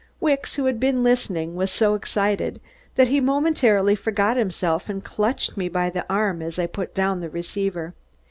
[0.19, 2.59] Wicks, who had been listening, was so excited
[2.95, 7.19] that he momentarily forgot himself and clutched me by the arm as I put down
[7.19, 7.93] the receiver.